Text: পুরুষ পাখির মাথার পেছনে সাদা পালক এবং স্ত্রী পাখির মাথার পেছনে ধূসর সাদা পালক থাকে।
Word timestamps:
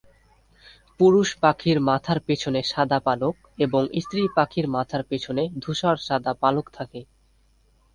পুরুষ 0.99 1.29
পাখির 1.41 1.77
মাথার 1.81 2.19
পেছনে 2.27 2.59
সাদা 2.65 2.99
পালক 2.99 3.35
এবং 3.57 3.81
স্ত্রী 4.01 4.21
পাখির 4.35 4.65
মাথার 4.67 5.03
পেছনে 5.03 5.43
ধূসর 5.63 5.95
সাদা 6.07 6.33
পালক 6.41 6.65
থাকে। 6.73 7.01